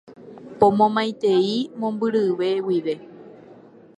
[0.59, 2.23] Pomomaitei mombyry
[2.67, 2.93] guive.